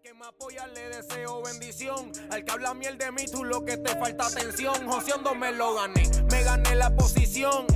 [0.00, 2.10] Al que me apoya le deseo bendición.
[2.30, 4.86] Al que habla miel de mí, tú lo que te falta atención.
[4.86, 7.66] Joseando me lo gané, me gané la posición.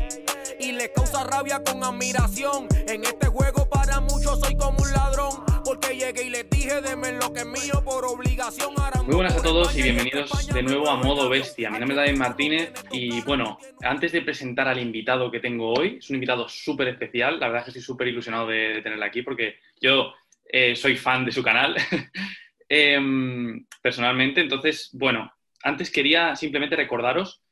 [0.58, 2.66] Y le causa rabia con admiración.
[2.88, 5.44] En este juego para muchos soy como un ladrón.
[5.66, 8.74] Porque llegué y les dije, deme lo que es mío por obligación.
[9.04, 11.70] Muy buenas a todos y bienvenidos de nuevo a Modo Bestia.
[11.70, 15.98] Mi nombre es David Martínez y bueno, antes de presentar al invitado que tengo hoy,
[15.98, 17.38] es un invitado súper especial.
[17.38, 20.14] La verdad es que estoy súper ilusionado de, de tenerla aquí porque yo
[20.46, 21.76] eh, soy fan de su canal
[22.68, 24.40] em, personalmente.
[24.40, 27.42] Entonces, bueno, antes quería simplemente recordaros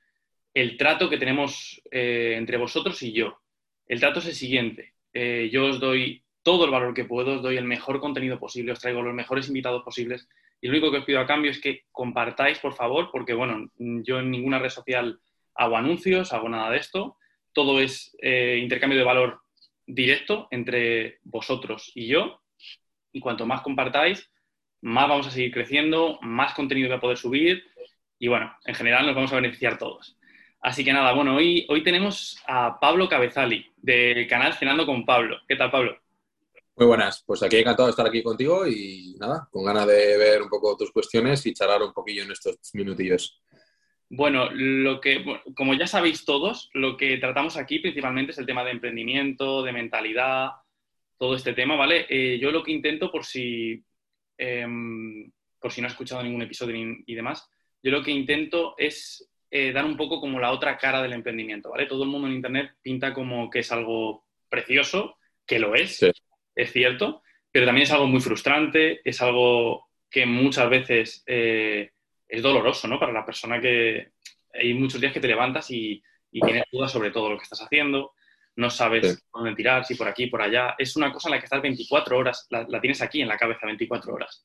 [0.55, 3.39] el trato que tenemos eh, entre vosotros y yo.
[3.87, 4.95] El trato es el siguiente.
[5.13, 8.73] Eh, yo os doy todo el valor que puedo, os doy el mejor contenido posible,
[8.73, 10.29] os traigo los mejores invitados posibles.
[10.61, 13.71] Y lo único que os pido a cambio es que compartáis, por favor, porque, bueno,
[13.79, 15.19] yo en ninguna red social
[15.55, 17.17] hago anuncios, hago nada de esto.
[17.53, 19.41] Todo es intercambio de valor
[19.87, 22.42] directo entre vosotros y yo
[23.13, 24.31] y cuanto más compartáis,
[24.81, 27.65] más vamos a seguir creciendo, más contenido voy a poder subir
[28.19, 30.17] y bueno, en general nos vamos a beneficiar todos.
[30.61, 35.39] Así que nada, bueno, hoy, hoy tenemos a Pablo Cabezali del canal Cenando con Pablo.
[35.49, 35.99] ¿Qué tal, Pablo?
[36.77, 40.41] Muy buenas, pues aquí encantado de estar aquí contigo y nada, con ganas de ver
[40.41, 43.43] un poco tus cuestiones y charlar un poquillo en estos minutillos.
[44.09, 45.25] Bueno, lo que,
[45.57, 49.73] como ya sabéis todos, lo que tratamos aquí principalmente es el tema de emprendimiento, de
[49.73, 50.51] mentalidad,
[51.23, 52.05] todo este tema, ¿vale?
[52.09, 53.81] Eh, yo lo que intento, por si,
[54.37, 56.75] em, por si no has escuchado ningún episodio
[57.07, 57.49] y demás,
[57.81, 61.71] yo lo que intento es eh, dar un poco como la otra cara del emprendimiento,
[61.71, 61.87] ¿vale?
[61.87, 66.05] Todo el mundo en Internet pinta como que es algo precioso, que lo es,
[66.57, 71.93] es cierto, pero también es algo muy frustrante, es algo que muchas veces eh,
[72.27, 72.99] es doloroso, ¿no?
[72.99, 74.11] Para la persona que
[74.53, 77.63] hay muchos días que te levantas y, y tienes dudas sobre todo lo que estás
[77.63, 78.13] haciendo,
[78.57, 80.75] no sabes dónde tirar, si por aquí, por allá.
[80.79, 83.67] Es una cosa en la que estás 24 horas, la, tienes aquí en la cabeza
[83.67, 84.45] 24 horas.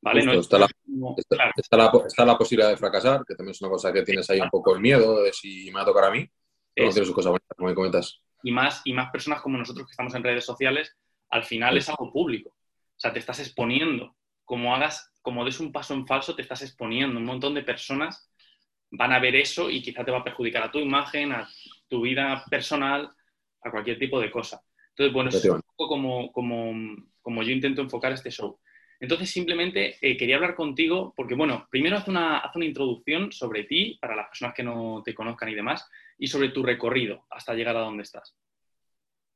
[0.00, 0.20] ¿Vale?
[0.38, 4.74] está, la, posibilidad de fracasar, que también es una cosa que tienes ahí un poco
[4.74, 6.28] el miedo de si me va a tocar a mí.
[6.92, 8.20] Sus cosas como me comentas.
[8.44, 10.96] Y más, y más personas como nosotros que estamos en redes sociales,
[11.30, 12.50] al final es algo público.
[12.50, 14.14] O sea, te estás exponiendo.
[14.44, 17.18] Como hagas, como des un paso en falso, te estás exponiendo.
[17.18, 18.30] Un montón de personas
[18.90, 21.48] van a ver eso y quizá te va a perjudicar a tu imagen, a
[21.88, 23.10] tu vida personal,
[23.62, 24.62] a cualquier tipo de cosa.
[24.90, 28.58] Entonces, bueno, es un poco como, como, yo intento enfocar este show.
[29.00, 33.64] Entonces, simplemente eh, quería hablar contigo porque, bueno, primero haz una, haz una introducción sobre
[33.64, 37.54] ti, para las personas que no te conozcan y demás, y sobre tu recorrido hasta
[37.54, 38.34] llegar a donde estás.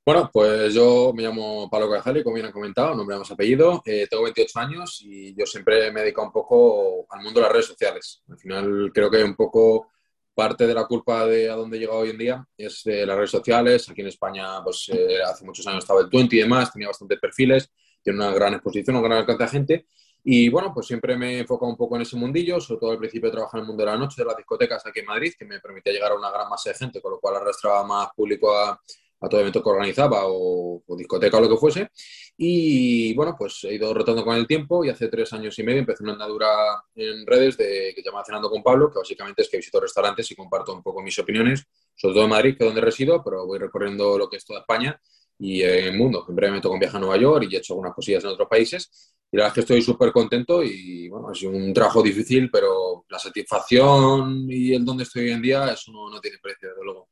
[0.04, 3.80] Bueno, pues yo me llamo Pablo Cajali, como bien han comentado, nombre más apellido.
[3.86, 7.44] Eh, tengo 28 años y yo siempre me he dedicado un poco al mundo de
[7.44, 8.20] las redes sociales.
[8.28, 9.92] Al final creo que un poco
[10.34, 13.16] parte de la culpa de a dónde he llegado hoy en día es de las
[13.16, 13.88] redes sociales.
[13.88, 17.18] Aquí en España, pues eh, hace muchos años estaba el 20 y demás, tenía bastantes
[17.18, 17.70] perfiles,
[18.02, 19.86] tiene una gran exposición, un gran alcance de gente.
[20.24, 22.98] Y bueno, pues siempre me he enfocado un poco en ese mundillo, sobre todo al
[22.98, 25.32] principio de trabajar en el mundo de la noche, de las discotecas aquí en Madrid,
[25.36, 28.08] que me permitía llegar a una gran masa de gente, con lo cual arrastraba más
[28.14, 28.80] público a,
[29.22, 31.90] a todo evento que organizaba o, discoteca o lo que fuese.
[32.36, 35.80] Y bueno, pues he ido rotando con el tiempo y hace tres años y medio
[35.80, 36.48] empecé una andadura
[36.94, 40.30] en redes de, que se llama Cenando con Pablo, que básicamente es que visito restaurantes
[40.30, 43.46] y comparto un poco mis opiniones, sobre todo en Madrid, que es donde resido, pero
[43.46, 45.00] voy recorriendo lo que es toda España
[45.38, 46.24] y el mundo.
[46.28, 48.30] En breve me toco un viaje a Nueva York y he hecho algunas cosillas en
[48.30, 49.16] otros países.
[49.30, 52.50] Y la verdad es que estoy súper contento y bueno, ha sido un trabajo difícil,
[52.50, 56.68] pero la satisfacción y el donde estoy hoy en día, eso no, no tiene precio,
[56.68, 57.08] desde luego.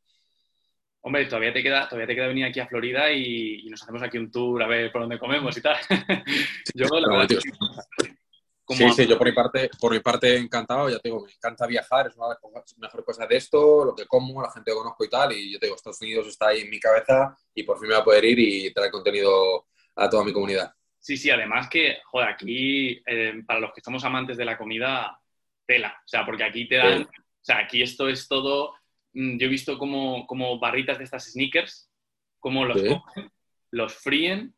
[1.02, 4.18] Hombre, todavía te queda, todavía te queda venir aquí a Florida y, nos hacemos aquí
[4.18, 5.76] un tour a ver por dónde comemos y tal.
[6.74, 11.24] yo, la sí, sí, yo por mi parte, por mi parte encantado, ya te digo,
[11.24, 14.50] me encanta viajar, es una de las mejores cosas de esto, lo que como, la
[14.50, 16.78] gente que conozco y tal, y yo te digo, Estados Unidos está ahí en mi
[16.78, 20.32] cabeza y por fin me voy a poder ir y traer contenido a toda mi
[20.32, 20.72] comunidad.
[20.98, 25.18] Sí, sí, además que, joder, aquí, eh, para los que somos amantes de la comida,
[25.66, 27.08] tela, o sea, porque aquí te dan, o
[27.40, 28.74] sea, aquí esto es todo
[29.12, 31.90] yo he visto como, como barritas de estas sneakers,
[32.38, 33.30] como los cogen,
[33.70, 34.54] los fríen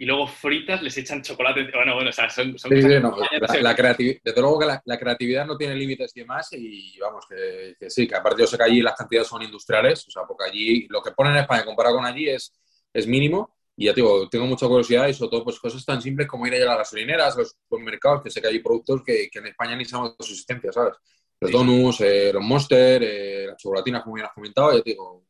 [0.00, 1.70] y luego fritas les echan chocolate.
[1.74, 5.58] Bueno, bueno, o sea, son, son sí, no, la, desde luego que la, creatividad no
[5.58, 8.94] tiene límites y demás, y vamos, que, sí, que aparte yo sé que allí las
[8.94, 12.30] cantidades son industriales, o sea, porque allí lo que ponen en España comparado con allí
[12.30, 12.50] es,
[12.94, 16.00] es mínimo, y ya te digo, tengo mucha curiosidad y sobre todo pues cosas tan
[16.00, 19.28] simples como ir a las gasolineras, a los supermercados, que sé que hay productos que,
[19.30, 20.94] que en España ni sabemos de su existencia, ¿sabes?
[21.40, 25.24] Los donuts, eh, los monster, eh, las chocolatinas, como bien has comentado, ya te digo,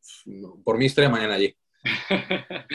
[0.63, 1.55] por mi estrella mañana allí.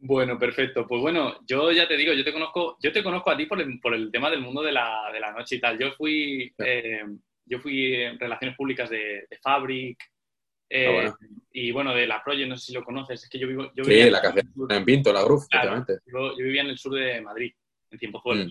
[0.00, 0.86] bueno, perfecto.
[0.86, 3.60] Pues bueno, yo ya te digo, yo te conozco, yo te conozco a ti por
[3.60, 5.78] el, tema del mundo de la, de la, noche y tal.
[5.78, 7.04] Yo fui, eh,
[7.44, 10.02] yo fui en relaciones públicas de, Fabric.
[10.72, 11.16] Ah,
[11.52, 13.72] y bueno, de la Project, no sé si lo conoces, es que yo vivo...
[13.74, 15.46] Yo sí, la café en Pinto, la Groove,
[16.06, 17.52] yo, vivía en el sur de Madrid,
[17.90, 18.46] en Tiempo Fuera.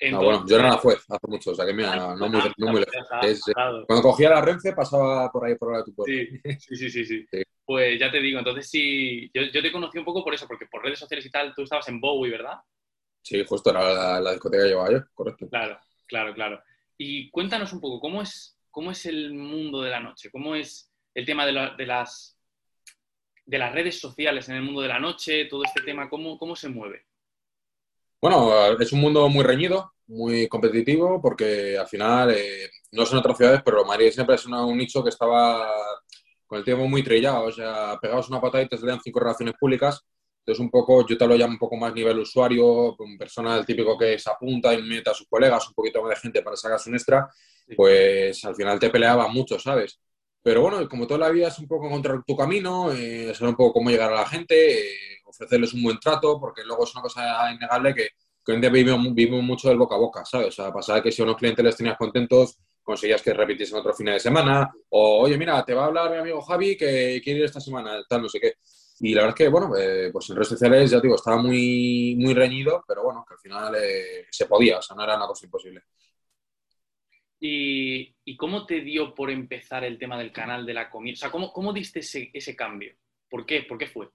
[0.00, 2.66] Ah, bueno, yo era la juez hace mucho, o sea que mira, no, muy, no
[2.68, 3.52] muy lejos.
[3.86, 6.14] cuando cogía la Renfe pasaba por ahí por la de tu pueblo.
[6.60, 7.26] Sí, sí, sí, sí,
[7.64, 10.66] Pues ya te digo, entonces sí, yo, yo, te conocí un poco por eso, porque
[10.66, 12.58] por redes sociales y tal, tú estabas en Bowie, ¿verdad?
[13.22, 15.48] Sí, justo era la, discoteca que llevaba yo, correcto.
[15.48, 16.62] Claro, claro, claro.
[16.96, 20.30] Y cuéntanos un poco, ¿cómo es, cómo es el mundo de la noche?
[20.30, 22.38] ¿Cómo es el tema de, de las,
[23.44, 25.46] de las redes sociales en el mundo de la noche?
[25.46, 27.07] Todo este tema, ¿cómo, cómo se mueve?
[28.20, 33.36] Bueno, es un mundo muy reñido, muy competitivo, porque al final, eh, no son otras
[33.36, 35.70] ciudades, pero Madrid siempre es un nicho que estaba
[36.46, 37.44] con el tiempo muy trillado.
[37.44, 40.00] O sea, pegados una patada y te salían cinco relaciones públicas.
[40.40, 43.96] Entonces, un poco, yo te lo llamo un poco más nivel usuario, con persona típico
[43.98, 46.80] que se apunta y mete a sus colegas, un poquito más de gente para sacar
[46.80, 47.28] su extra,
[47.76, 50.00] pues al final te peleaba mucho, ¿sabes?
[50.42, 53.56] Pero bueno, como toda la vida es un poco encontrar tu camino, eh, saber un
[53.56, 57.02] poco cómo llegar a la gente, eh, ofrecerles un buen trato, porque luego es una
[57.02, 58.08] cosa innegable que,
[58.44, 60.48] que hoy en día vivimos, mucho del boca a boca, ¿sabes?
[60.48, 63.92] O sea, pasaba que si a unos clientes les tenías contentos, conseguías que repitiesen otro
[63.92, 67.40] fin de semana, o oye, mira, te va a hablar mi amigo Javi que quiere
[67.40, 68.54] ir esta semana, tal, no sé qué.
[69.00, 72.16] Y la verdad es que, bueno, eh, pues en redes sociales, ya digo, estaba muy,
[72.18, 75.26] muy reñido, pero bueno, que al final eh, se podía, o sea, no era una
[75.26, 75.82] cosa imposible.
[77.40, 81.14] ¿Y, ¿Y, cómo te dio por empezar el tema del canal de la comida?
[81.14, 82.94] O sea, ¿cómo, cómo diste ese, ese cambio?
[83.30, 83.62] ¿Por qué?
[83.62, 84.08] ¿Por qué fue?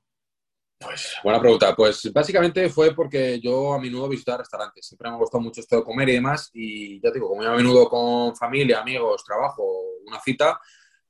[0.77, 1.73] Pues buena pregunta.
[1.75, 4.85] Pues básicamente fue porque yo a menudo visitaba restaurantes.
[4.85, 6.49] Siempre me ha gustado mucho esto de comer y demás.
[6.53, 9.63] Y ya digo, como yo a menudo con familia, amigos, trabajo,
[10.05, 10.59] una cita,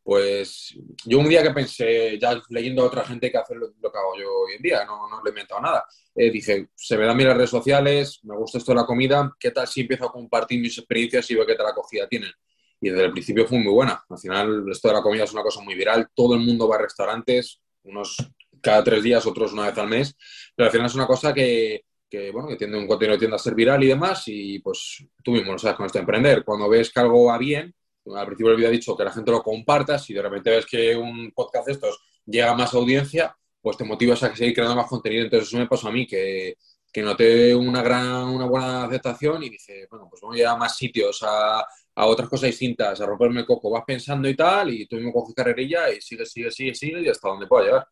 [0.04, 3.98] pues yo un día que pensé, ya leyendo a otra gente que hace lo, que
[3.98, 7.06] hago yo hoy en día, no, no le he inventado nada, eh, dije, se me
[7.06, 10.06] dan bien las redes sociales, me gusta esto de la comida, ¿qué tal si empiezo
[10.06, 12.32] a compartir mis experiencias y veo qué tal acogida tienen?
[12.82, 14.04] Y desde el principio fue muy buena.
[14.10, 16.76] Al final, esto de la comida es una cosa muy viral, todo el mundo va
[16.76, 18.18] a restaurantes, unos
[18.62, 20.16] cada tres días, otros una vez al mes,
[20.56, 21.86] pero al final es una cosa que,
[22.32, 25.54] bueno, que tiende un contenido tiende a ser viral y demás, y pues tú mismo
[25.54, 27.74] lo sabes con esto de emprender, cuando ves que algo va bien,
[28.06, 30.66] al principio del vídeo he dicho que la gente lo comparta, si de repente ves
[30.66, 34.76] que un podcast de estos llega a más audiencia, pues te motivas a seguir creando
[34.76, 36.56] más contenido, entonces eso me pasó a mí, que,
[36.92, 40.76] que noté una gran, una buena aceptación y dije, bueno, pues vamos a a más
[40.76, 41.66] sitios, a,
[41.96, 45.14] a otras cosas distintas, a romperme el coco, vas pensando y tal, y tú mismo
[45.14, 47.88] coges carrerilla y sigue, sigue, sigue, sigue y hasta donde pueda llegar.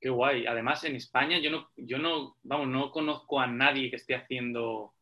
[0.00, 0.46] Qué guay.
[0.46, 4.94] Además, en España yo no, yo no, vamos, no conozco a nadie que esté haciendo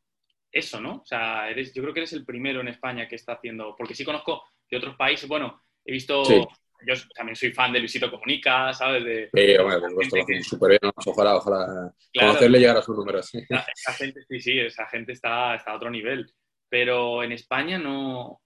[0.53, 0.97] eso, ¿no?
[0.97, 3.95] O sea, eres, yo creo que eres el primero en España que está haciendo, porque
[3.95, 8.73] sí conozco de otros países, bueno, he visto, yo también soy fan de Luisito Comunica,
[8.73, 9.05] ¿sabes?
[9.05, 10.43] De, sí, hombre, por supuesto, que...
[10.43, 13.31] súper bien, ojalá, ojalá conocerle llegar a sus números.
[13.35, 16.33] Esa, gente, sí, sí, esa gente está, está a otro nivel,
[16.69, 18.41] pero en España no,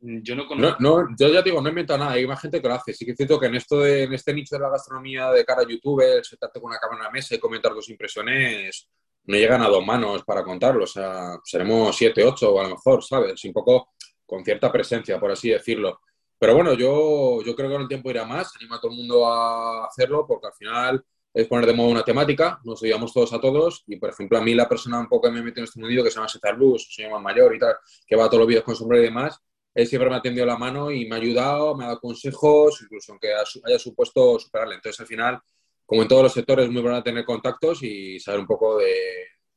[0.00, 0.76] yo no conozco.
[0.80, 2.92] No, yo ya digo, no he inventado nada, hay más gente que lo hace.
[2.92, 5.44] Sí que es cierto que en esto de, en este nicho de la gastronomía de
[5.44, 8.88] cara a YouTube, sentarte con una cámara en la mesa y comentar tus impresiones,
[9.28, 10.84] no llegan a dos manos para contarlo.
[10.84, 13.44] O sea, seremos siete, ocho a lo mejor, ¿sabes?
[13.44, 13.90] Un poco
[14.26, 16.00] con cierta presencia, por así decirlo.
[16.38, 18.98] Pero bueno, yo, yo creo que con el tiempo irá más, animo a todo el
[18.98, 21.04] mundo a hacerlo, porque al final
[21.34, 24.40] es poner de modo una temática, nos ayudamos todos a todos, y por ejemplo a
[24.40, 26.56] mí la persona un poco que me metido en este mundo que se llama César
[26.56, 27.74] Luz, soy más mayor y tal,
[28.06, 29.40] que va a todos los vídeos con sombrero y demás,
[29.74, 32.80] él siempre me ha tendido la mano y me ha ayudado, me ha dado consejos,
[32.82, 34.76] incluso aunque haya supuesto superarle.
[34.76, 35.40] Entonces, al final,
[35.88, 38.92] como en todos los sectores, es muy bueno tener contactos y saber un poco de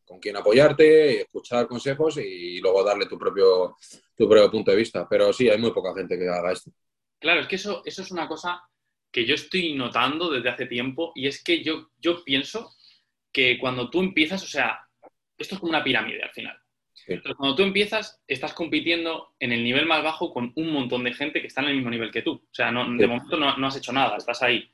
[0.06, 3.76] con quién apoyarte, escuchar consejos y luego darle tu propio,
[4.16, 5.08] tu propio punto de vista.
[5.10, 6.72] Pero sí, hay muy poca gente que haga esto.
[7.20, 8.64] Claro, es que eso, eso es una cosa
[9.12, 12.76] que yo estoy notando desde hace tiempo y es que yo, yo pienso
[13.32, 14.80] que cuando tú empiezas, o sea,
[15.38, 16.58] esto es como una pirámide al final
[17.38, 21.42] cuando tú empiezas, estás compitiendo en el nivel más bajo con un montón de gente
[21.42, 22.34] que está en el mismo nivel que tú.
[22.34, 24.70] O sea, no, de momento no, has hecho nada, estás ahí.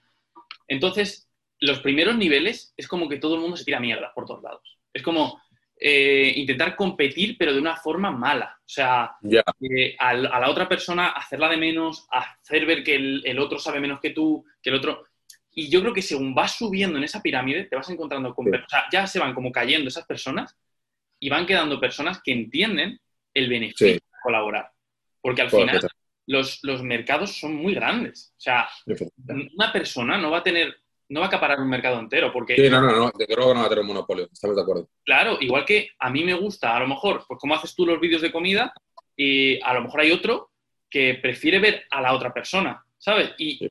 [0.68, 1.27] Entonces,
[1.60, 4.78] los primeros niveles es como que todo el mundo se tira mierda por todos lados.
[4.94, 5.42] Es como
[5.80, 8.58] eh, intentar competir, pero de una forma mala.
[8.60, 13.60] O sea, eh, a, la otra persona hacerla de menos, hacer ver que el, otro
[13.60, 15.06] sabe menos que tú, que el otro...
[15.52, 18.48] Y yo creo que según vas subiendo en esa pirámide, te vas encontrando con...
[18.48, 20.56] O sea, ya se van como cayendo esas personas
[21.20, 23.00] y van quedando personas que entienden
[23.34, 24.72] el beneficio de colaborar.
[25.22, 25.80] Porque al final
[26.28, 28.34] los, los, mercados son muy grandes.
[28.38, 28.68] O sea,
[29.56, 30.76] una persona no va a tener,
[31.10, 32.32] no va a acaparar un mercado entero.
[32.32, 34.90] Porque, sí, no, no, no, de no va a tener un monopolio, estamos de acuerdo.
[35.04, 38.00] Claro, igual que a mí me gusta, a lo mejor, pues como haces tú los
[38.00, 38.74] vídeos de comida,
[39.16, 40.52] y a lo mejor hay otro
[40.90, 43.32] que prefiere ver a la otra persona, ¿sabes?
[43.38, 43.68] Y,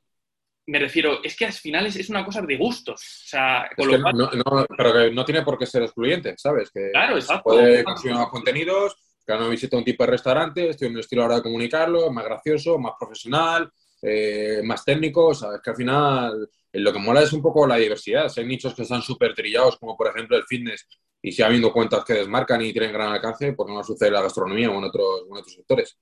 [0.67, 3.01] me refiero, es que al final es, una cosa de gustos.
[3.01, 6.71] O sea, no, pero que no tiene por qué ser excluyente, ¿sabes?
[6.71, 7.51] Que claro, exacto.
[7.51, 11.23] Puede consumir más contenidos, que no visita un tipo de restaurante, estoy en un estilo
[11.23, 13.71] ahora de comunicarlo, más gracioso, más profesional,
[14.03, 15.61] eh, más técnicos, ¿sabes?
[15.63, 18.33] Que al final lo que mola es un poco la diversidad.
[18.37, 20.87] hay nichos que están súper trillados, como por ejemplo el fitness,
[21.23, 24.23] y si habiendo cuentas que desmarcan y tienen gran alcance, pues no sucede en la
[24.23, 25.99] gastronomía o en otros, en otros sectores.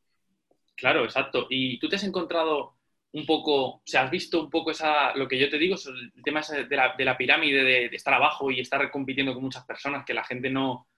[0.77, 1.47] Claro, exacto.
[1.49, 2.75] ¿Y tú te has encontrado
[3.13, 6.23] un poco, o sea, has visto un poco esa, lo que yo te digo, el
[6.23, 10.05] tema de la, de la pirámide, de, estar abajo y estar compitiendo con muchas personas,
[10.05, 10.89] que la gente no,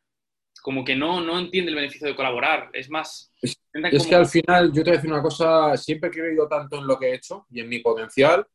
[0.62, 2.70] como que no, no entiende el beneficio de colaborar.
[2.72, 3.30] Es más...
[3.40, 6.78] Es, que al final, yo te voy a decir una cosa, siempre he creído tanto
[6.78, 8.46] en lo que he hecho y en mi potencial,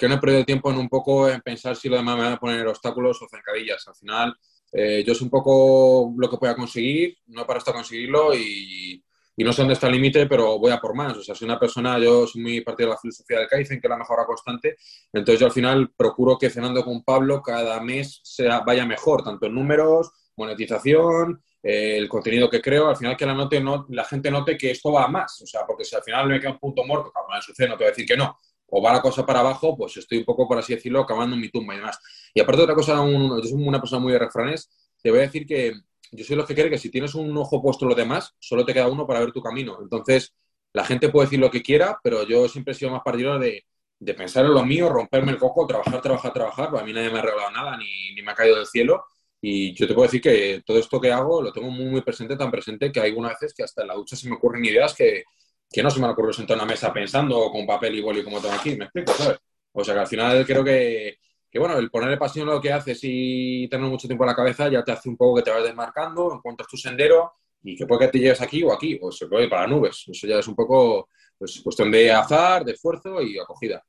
[0.00, 2.32] que no he perdido tiempo en un poco en pensar si lo demás me van
[2.32, 3.86] a poner obstáculos o zancadillas.
[3.86, 4.34] Al final,
[4.72, 9.04] eh, yo sé un poco lo que pueda conseguir, no para hasta conseguirlo y,
[9.36, 11.18] y no sé dónde está el límite, pero voy a por más.
[11.18, 13.88] O sea, soy una persona, yo soy muy partidario de la filosofía del Kaizen, que
[13.88, 14.76] es la mejora constante.
[15.12, 19.44] Entonces yo al final procuro que cenando con Pablo cada mes sea, vaya mejor, tanto
[19.46, 24.04] en números, monetización, eh, el contenido que creo, al final que la, note, no, la
[24.04, 25.42] gente note que esto va a más.
[25.42, 27.84] O sea, porque si al final me queda un punto muerto, me sucede, no te
[27.84, 28.38] voy a decir que no,
[28.70, 31.42] o va la cosa para abajo, pues estoy un poco, por así decirlo, acabando en
[31.42, 31.98] mi tumba y demás.
[32.34, 34.70] Y aparte otra cosa, yo soy una persona muy de refranes,
[35.02, 35.74] te voy a decir que
[36.12, 38.64] yo soy los que cree que si tienes un ojo puesto en lo demás, solo
[38.64, 39.78] te queda uno para ver tu camino.
[39.80, 40.34] Entonces,
[40.72, 43.64] la gente puede decir lo que quiera, pero yo siempre he sido más partidario de,
[43.98, 46.76] de pensar en lo mío, romperme el coco, trabajar, trabajar, trabajar.
[46.76, 49.04] A mí nadie me ha regalado nada, ni, ni, me ha caído del cielo.
[49.40, 52.36] Y yo te puedo decir que todo esto que hago lo tengo muy, muy presente,
[52.36, 54.94] tan presente que hay algunas veces que hasta en la ducha se me ocurren ideas
[54.94, 55.24] que,
[55.70, 58.24] que no se me han ocurrido sentar en una mesa pensando con papel y boli
[58.24, 58.76] como tengo aquí.
[58.76, 59.12] ¿Me explico?
[59.12, 59.38] ¿sabes?
[59.72, 61.18] O sea que al final creo que,
[61.50, 64.36] que bueno, el ponerle pasión a lo que haces y tener mucho tiempo en la
[64.36, 67.86] cabeza ya te hace un poco que te vas desmarcando, encuentras tu sendero y que
[67.86, 70.04] puede que te llegues aquí o aquí, o se puede ir para nubes.
[70.08, 71.08] Eso ya es un poco
[71.38, 73.82] pues, cuestión de azar, de esfuerzo y acogida.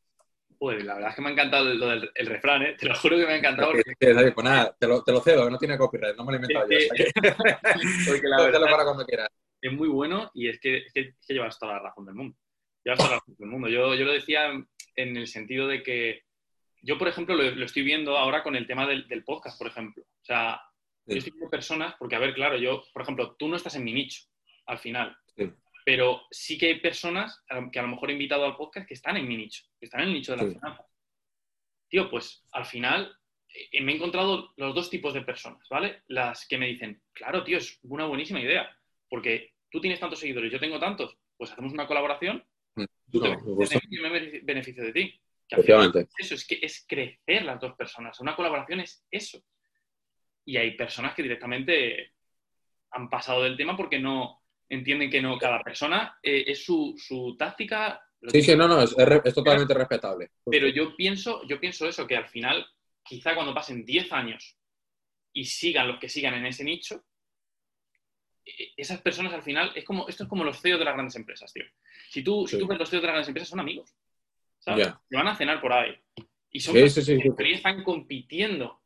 [0.60, 2.76] Pues la verdad es que me ha encantado lo del el refrán, ¿eh?
[2.78, 3.72] Te lo juro que me ha encantado.
[4.00, 6.68] Pues nada, te lo, te lo cedo, no tiene copyright, no me lo he inventado
[6.70, 6.78] yo.
[8.08, 9.30] porque la verdad para cuando quieras.
[9.62, 12.38] Es muy bueno y es que, es que, llevas toda la razón del mundo.
[12.84, 13.70] Llevas toda la razón del mundo.
[13.70, 14.52] Yo, yo lo decía
[14.96, 16.24] en el sentido de que
[16.84, 20.04] yo, por ejemplo, lo, estoy viendo ahora con el tema del, podcast, por ejemplo.
[20.04, 20.62] O sea,
[21.06, 23.84] yo estoy viendo personas, porque, a ver, claro, yo, por ejemplo, tú no estás en
[23.84, 24.24] mi nicho,
[24.66, 25.16] al final.
[25.84, 29.18] Pero sí que hay personas que a lo mejor he invitado al podcast que están
[29.18, 30.86] en mi nicho, que están en el nicho de las finanzas.
[31.90, 33.16] Tío, pues al final
[33.72, 36.04] eh, me he encontrado los dos tipos de personas, ¿vale?
[36.08, 38.70] Las que me dicen, claro, tío, es una buenísima idea,
[39.10, 42.44] porque tú tienes tantos seguidores, yo tengo tantos, pues hacemos una colaboración,
[43.10, 43.30] tú te
[43.90, 45.22] yo me beneficio de ti.
[46.18, 48.20] Eso es que es crecer las dos personas.
[48.20, 49.44] Una colaboración es eso.
[50.46, 52.14] Y hay personas que directamente
[52.92, 58.02] han pasado del tema porque no entienden que no cada persona eh, es su, táctica.
[58.28, 58.96] Sí, sí, no, no, es,
[59.34, 60.32] totalmente respetable.
[60.46, 62.66] Pero yo pienso, yo pienso eso, que al final,
[63.04, 64.58] quizá cuando pasen 10 años
[65.34, 67.04] y sigan los que sigan en ese nicho,
[68.78, 71.52] esas personas al final, es como, esto es como los CEOs de las grandes empresas,
[71.54, 71.64] tío.
[72.10, 73.94] Si tú, si tú ves los CEOs de las grandes empresas, son amigos.
[74.62, 74.90] ¿sabes?
[75.12, 75.96] van a cenar por ahí.
[76.52, 78.82] Y son que están compitiendo,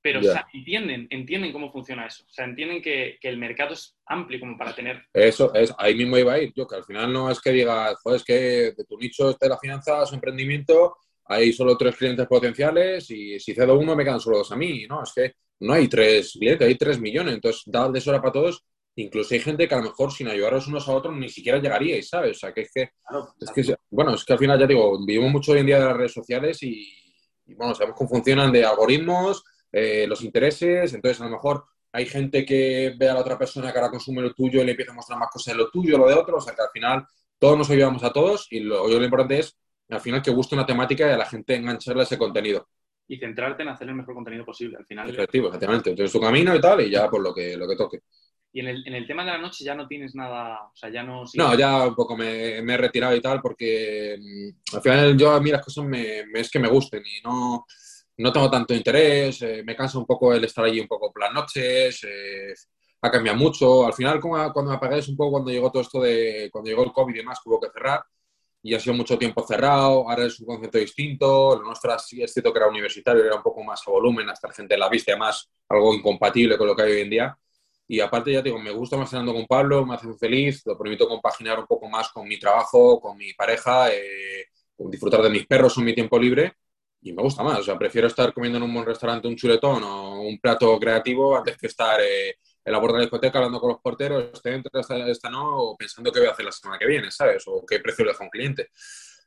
[0.00, 0.20] pero
[0.54, 2.24] entienden, entienden cómo funciona eso.
[2.28, 5.04] O sea, entienden que, el mercado es amplio como para tener...
[5.12, 7.96] Eso, es, ahí mismo iba a ir yo, que al final no es que digas,
[8.02, 8.34] joder, es que
[8.76, 13.54] de tu nicho está la finanza, su emprendimiento, hay solo tres clientes potenciales y si
[13.54, 15.02] cedo uno me quedan solo dos a mí, ¿no?
[15.02, 18.64] Es que no hay tres clientes, hay tres millones, entonces da de hora para todos
[18.96, 22.08] Incluso hay gente que a lo mejor sin ayudaros unos a otros ni siquiera llegaríais,
[22.08, 22.36] ¿sabes?
[22.36, 22.90] O sea, que es que,
[23.40, 25.86] es que, bueno, es que al final ya digo, vivimos mucho hoy en día de
[25.86, 26.86] las redes sociales y,
[27.56, 32.44] bueno, sabemos cómo funcionan de algoritmos, eh, los intereses, entonces a lo mejor hay gente
[32.44, 34.96] que ve a la otra persona que ahora consume lo tuyo y le empieza a
[34.96, 37.06] mostrar más cosas de lo tuyo, lo de otro, o sea que al final
[37.38, 39.56] todos nos ayudamos a todos y lo, lo importante es
[39.88, 42.68] al final que guste una temática y a la gente engancharle ese contenido.
[43.08, 45.10] Y centrarte en hacer el mejor contenido posible al final.
[45.10, 45.90] Efectivo, efectivamente.
[45.90, 48.02] Entonces tu camino y tal y ya por lo que, lo que toque.
[48.52, 50.90] Y en el, en el, tema de la noche ya no tienes nada, o sea,
[50.90, 51.22] ya no...
[51.34, 55.30] No, ya un poco me, me, he retirado y tal porque mm, al final yo
[55.30, 57.64] a mí las cosas me, es que me gusten y no,
[58.16, 61.22] no tengo tanto interés, eh, me cansa un poco el estar allí un poco por
[61.22, 62.52] las noches, eh,
[63.02, 63.86] ha cambiado mucho.
[63.86, 66.82] Al final cuando me apagué es un poco cuando llegó todo esto de, cuando llegó
[66.82, 68.02] el COVID y demás, hubo que cerrar
[68.62, 72.32] y ha sido mucho tiempo cerrado, ahora es un concepto distinto, lo nuestro sí es
[72.32, 75.48] cierto que era universitario, era un poco más a volumen, hasta gente la viste más
[75.68, 77.38] algo incompatible con lo que hay hoy en día
[77.90, 81.08] y aparte, ya digo, me gusta más cenando con Pablo, me hace feliz, lo permito
[81.08, 84.46] compaginar un poco más con mi trabajo, con mi pareja, eh,
[84.78, 86.54] disfrutar de mis perros en mi tiempo libre
[87.02, 87.58] y me gusta más.
[87.58, 91.36] O sea, prefiero estar comiendo en un buen restaurante un chuletón o un plato creativo
[91.36, 94.54] antes que estar eh, en la puerta de la discoteca hablando con los porteros, este
[94.54, 97.42] entra, esta, esta no, o pensando qué voy a hacer la semana que viene, ¿sabes?
[97.48, 98.68] O qué precio le dejo a un cliente.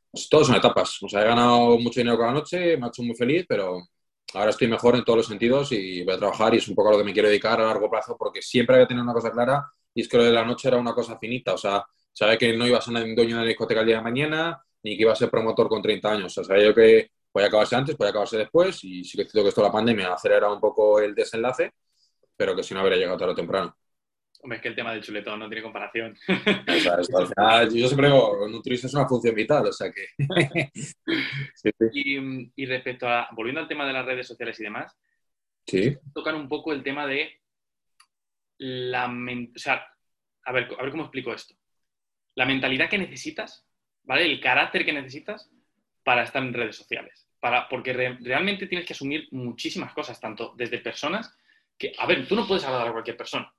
[0.09, 1.03] Pues todos son etapas.
[1.03, 3.89] O sea, he ganado mucho dinero cada noche, me ha hecho muy feliz, pero
[4.33, 6.89] ahora estoy mejor en todos los sentidos y voy a trabajar y es un poco
[6.89, 9.31] a lo que me quiero dedicar a largo plazo porque siempre había tenido una cosa
[9.31, 12.37] clara y es que lo de la noche era una cosa finita, o sea, sabía
[12.37, 15.03] que no iba a ser dueño de la discoteca el día de mañana, ni que
[15.03, 16.25] iba a ser promotor con 30 años.
[16.25, 19.43] O sea, sabía yo que podía acabarse antes, podía acabarse después, y sí que cierto
[19.43, 21.73] que esto la pandemia acelera un poco el desenlace,
[22.35, 23.75] pero que si no habría llegado tarde o temprano.
[24.43, 26.17] Hombre, es que el tema del chuletón no tiene comparación.
[27.73, 30.07] Yo siempre digo, nutrición es una función vital, o sea que...
[31.55, 31.85] sí, sí.
[31.93, 34.99] Y, y, respecto a, volviendo al tema de las redes sociales y demás,
[35.65, 35.97] sí.
[36.13, 37.39] tocar un poco el tema de
[38.57, 39.05] la...
[39.07, 39.87] O sea,
[40.43, 41.55] a ver, a ver cómo explico esto.
[42.35, 43.65] La mentalidad que necesitas,
[44.03, 44.25] ¿vale?
[44.25, 45.49] El carácter que necesitas
[46.03, 47.29] para estar en redes sociales.
[47.39, 51.33] Para, porque re, realmente tienes que asumir muchísimas cosas, tanto desde personas
[51.77, 53.49] que, a ver, tú no puedes agradar a cualquier persona.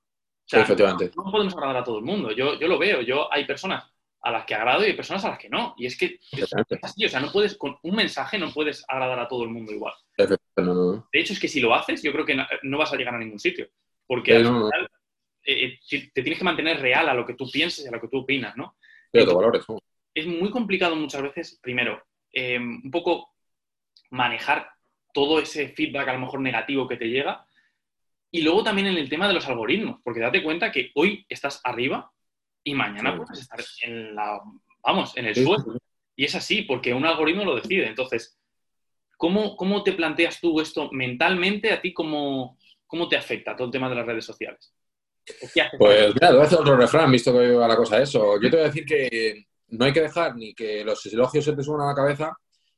[0.45, 1.11] O sea, Efectivamente.
[1.17, 2.31] No, no, podemos agradar a todo el mundo.
[2.33, 3.01] Yo, yo lo veo.
[3.01, 5.75] Yo hay personas a las que agrado y hay personas a las que no.
[5.79, 6.51] Y es que es,
[6.83, 7.05] así.
[7.07, 9.95] O sea, no puedes, con un mensaje no puedes agradar a todo el mundo igual.
[10.17, 13.15] De hecho, es que si lo haces, yo creo que no, no vas a llegar
[13.15, 13.69] a ningún sitio.
[14.07, 14.91] Porque al final
[15.45, 18.09] eh, te tienes que mantener real a lo que tú pienses y a lo que
[18.09, 18.77] tú opinas, ¿no?
[19.11, 19.79] Pero Entonces, valores, ¿no?
[20.15, 23.35] Es muy complicado muchas veces, primero, eh, un poco
[24.11, 24.71] manejar
[25.13, 27.47] todo ese feedback a lo mejor negativo que te llega.
[28.35, 31.61] Y luego también en el tema de los algoritmos, porque date cuenta que hoy estás
[31.63, 32.11] arriba
[32.65, 33.19] y mañana sí.
[33.19, 34.41] puedes estar en la,
[34.83, 35.79] vamos, en el sí, suelo.
[36.17, 37.87] Y es así, porque un algoritmo lo decide.
[37.87, 38.37] Entonces,
[39.17, 41.71] ¿cómo, cómo te planteas tú esto mentalmente?
[41.71, 44.75] ¿A ti cómo, cómo te afecta todo el tema de las redes sociales?
[45.79, 48.41] Pues mira, a hacer otro refrán, visto que va la cosa eso.
[48.43, 51.53] Yo te voy a decir que no hay que dejar ni que los elogios se
[51.53, 52.37] te suban a la cabeza,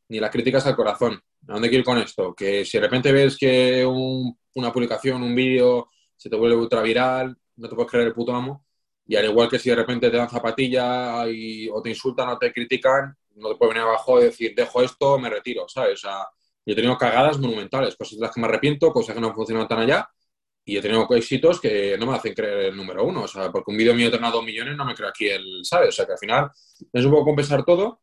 [0.09, 1.19] ni las críticas al corazón.
[1.49, 2.35] ¿A dónde quiero ir con esto?
[2.35, 6.83] Que si de repente ves que un, una publicación, un vídeo, se te vuelve ultra
[6.83, 8.65] viral, no te puedes creer el puto amo.
[9.07, 12.39] Y al igual que si de repente te dan zapatilla y, o te insultan o
[12.39, 15.95] te critican, no te puedes venir abajo y decir, dejo esto, me retiro, ¿sabes?
[15.95, 16.27] O sea,
[16.65, 19.35] yo he tenido cagadas monumentales, cosas de las que me arrepiento, cosas que no han
[19.35, 20.09] funcionado tan allá.
[20.65, 23.23] Y he tenido éxitos que no me hacen creer el número uno.
[23.23, 25.91] O sea, porque un vídeo mío tenga dos millones, no me creo aquí el, ¿sabes?
[25.91, 26.51] O sea, que al final
[26.93, 28.01] es un poco compensar todo.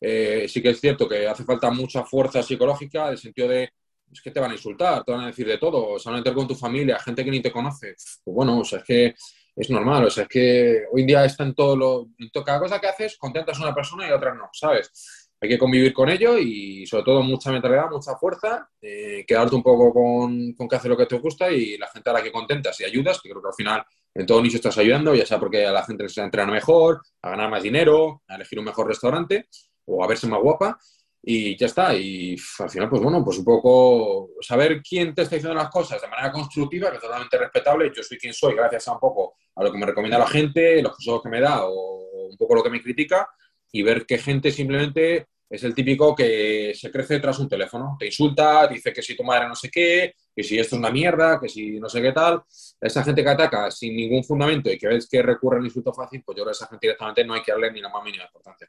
[0.00, 3.70] Eh, sí que es cierto que hace falta mucha fuerza psicológica, en el sentido de,
[4.12, 6.18] es que te van a insultar, te van a decir de todo, se van a
[6.18, 7.94] meter con tu familia, gente que ni te conoce.
[8.24, 9.14] Pues bueno, o sea, es que
[9.56, 12.08] es normal, o sea, es que hoy en día está en todo lo...
[12.18, 15.30] En cada cosa que haces, contentas a una persona y a otra no, ¿sabes?
[15.40, 19.62] Hay que convivir con ello y sobre todo mucha mentalidad, mucha fuerza, eh, quedarte un
[19.62, 22.32] poco con, con que hace lo que te gusta y la gente a la que
[22.32, 25.38] contentas y ayudas, que creo que al final en todo nicho estás ayudando, ya sea
[25.38, 28.88] porque a la gente les entrenar mejor, a ganar más dinero, a elegir un mejor
[28.88, 29.46] restaurante
[29.86, 30.78] o a verse más guapa
[31.22, 31.94] y ya está.
[31.94, 36.00] Y al final, pues bueno, pues un poco saber quién te está diciendo las cosas
[36.00, 37.92] de manera constructiva, que es totalmente respetable.
[37.94, 40.80] Yo soy quien soy gracias a un poco a lo que me recomienda la gente,
[40.82, 43.28] los consejos que me da o un poco lo que me critica
[43.72, 48.06] y ver qué gente simplemente es el típico que se crece tras un teléfono, te
[48.06, 51.38] insulta, dice que si tu madre no sé qué, que si esto es una mierda,
[51.40, 52.42] que si no sé qué tal.
[52.80, 56.22] Esa gente que ataca sin ningún fundamento y que ves que recurre al insulto fácil,
[56.24, 58.02] pues yo creo que a esa gente directamente no hay que darle ni la más
[58.04, 58.68] mínima importancia.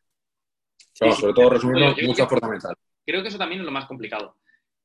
[0.99, 2.75] Pero, sí, sobre sí, todo, resumiendo, mucha fuerza mental.
[3.05, 4.35] Creo que eso también es lo más complicado.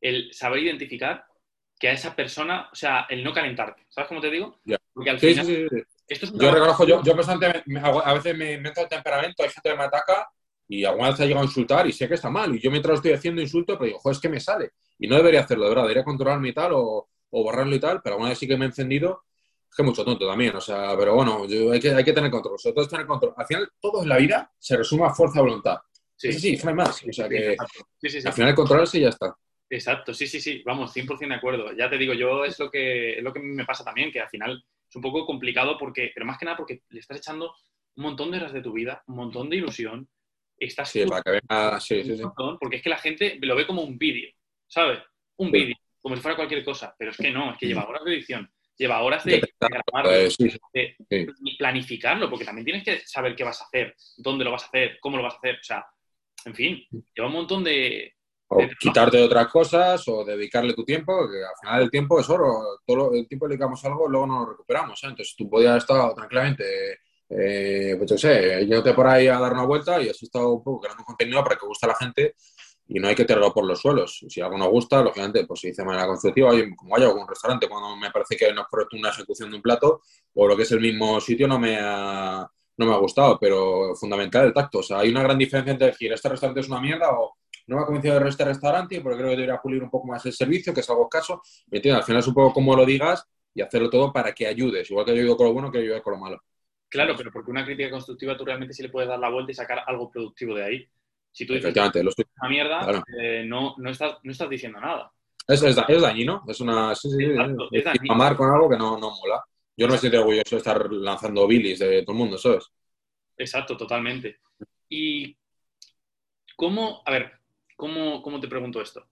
[0.01, 1.25] El saber identificar
[1.79, 3.87] que a esa persona, o sea, el no calentarte.
[3.88, 4.61] ¿Sabes cómo te digo?
[4.64, 4.79] Yeah.
[4.92, 5.46] Porque al sí, final.
[5.46, 5.83] sí, sí.
[6.07, 9.48] Esto es yo reconozco, yo, yo personalmente me, a veces me meto el temperamento, hay
[9.48, 10.29] gente que me ataca
[10.68, 12.55] y alguna vez ha llegado a insultar y sé que está mal.
[12.55, 14.72] Y yo mientras lo estoy haciendo insulto, pero digo, joder, es que me sale.
[14.98, 18.01] Y no debería hacerlo, de verdad, debería controlarme y tal, o, o borrarlo y tal,
[18.03, 19.25] pero alguna vez sí que me he encendido.
[19.68, 22.31] Es que mucho tonto también, o sea, pero bueno, yo, hay, que, hay que tener
[22.31, 23.33] control, sobre todo es tener control.
[23.37, 25.79] Al final, todo en la vida se resume a fuerza de voluntad.
[26.23, 27.03] Sí, sí, sí, no hay más.
[27.05, 27.57] O sea que
[28.01, 28.29] sí, sí, sí.
[28.29, 29.35] al final controlarse y ya está.
[29.69, 31.73] Exacto, sí, sí, sí, vamos, 100% de acuerdo.
[31.73, 34.29] Ya te digo, yo es lo que es lo que me pasa también, que al
[34.29, 37.53] final es un poco complicado porque, pero más que nada porque le estás echando
[37.97, 40.09] un montón de horas de tu vida, un montón de ilusión.
[40.57, 42.23] Estás sí, para que venga, sí, sí,
[42.61, 44.31] porque es que la gente lo ve como un vídeo,
[44.69, 45.01] ¿sabes?
[45.39, 45.53] Un sí.
[45.53, 48.13] vídeo, como si fuera cualquier cosa, pero es que no, es que lleva horas de
[48.13, 50.97] edición, lleva horas de, de grabarlo, pues, sí, de
[51.59, 54.99] planificarlo, porque también tienes que saber qué vas a hacer, dónde lo vas a hacer,
[55.01, 55.85] cómo lo vas a hacer, o sea,
[56.47, 58.13] en fin, lleva un montón de,
[58.55, 62.29] o quitarte de otras cosas o dedicarle tu tiempo, que al final el tiempo es
[62.29, 62.79] oro.
[62.87, 65.03] Todo el tiempo dedicamos algo, luego no lo recuperamos.
[65.03, 65.07] ¿eh?
[65.09, 69.65] Entonces tú podías estar tranquilamente, eh, pues yo sé, yéndote por ahí a dar una
[69.65, 72.35] vuelta y has estado un poco creando un contenido para que guste a la gente
[72.89, 74.23] y no hay que tirarlo por los suelos.
[74.29, 77.27] Si algo no gusta, lógicamente, pues se dice de manera constructiva, como vaya a algún
[77.27, 80.03] restaurante, cuando me parece que no es correcto una ejecución de un plato
[80.35, 83.95] o lo que es el mismo sitio no me ha, no me ha gustado, pero
[83.95, 84.79] fundamental el tacto.
[84.79, 87.77] O sea, hay una gran diferencia entre decir, este restaurante es una mierda o no
[87.77, 90.33] me ha convencido de este restaurante porque creo que debería pulir un poco más el
[90.33, 91.43] servicio, que es algo escaso.
[91.71, 92.01] ¿Me entiendes?
[92.01, 94.91] Al final es un poco como lo digas y hacerlo todo para que ayudes.
[94.91, 96.43] Igual que yo ayudo con lo bueno, que ayude con lo malo.
[96.89, 99.55] Claro, pero porque una crítica constructiva tú realmente sí le puedes dar la vuelta y
[99.55, 100.89] sacar algo productivo de ahí.
[101.31, 102.27] Si tú dices lo estoy...
[102.41, 103.03] una mierda, claro.
[103.19, 105.11] eh, no, no, estás, no estás diciendo nada.
[105.49, 106.95] Es, es, es dañino, es una...
[106.95, 109.43] Sí, sí, Exacto, es, es amar con algo que no, no mola.
[109.77, 112.71] Yo no me siento orgulloso de estar lanzando bilis de todo el mundo, ¿sabes?
[113.37, 114.39] Exacto, totalmente.
[114.89, 115.37] Y
[116.57, 117.33] ¿cómo, a ver,
[117.77, 119.09] cómo, cómo te pregunto esto?